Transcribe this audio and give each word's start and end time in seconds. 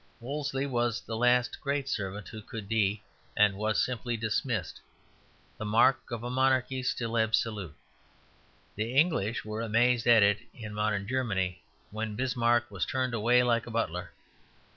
Wolsey 0.19 0.65
was 0.65 0.99
the 0.99 1.15
last 1.15 1.61
great 1.61 1.87
servant 1.87 2.27
who 2.29 2.41
could 2.41 2.67
be, 2.67 3.03
and 3.37 3.55
was, 3.55 3.79
simply 3.85 4.17
dismissed; 4.17 4.81
the 5.59 5.63
mark 5.63 6.09
of 6.09 6.23
a 6.23 6.29
monarchy 6.31 6.81
still 6.81 7.19
absolute; 7.19 7.75
the 8.75 8.95
English 8.97 9.45
were 9.45 9.61
amazed 9.61 10.07
at 10.07 10.23
it 10.23 10.39
in 10.55 10.73
modern 10.73 11.07
Germany, 11.07 11.61
when 11.91 12.15
Bismarck 12.15 12.71
was 12.71 12.83
turned 12.83 13.13
away 13.13 13.43
like 13.43 13.67
a 13.67 13.69
butler. 13.69 14.11